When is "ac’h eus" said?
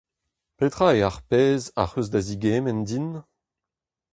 1.83-2.07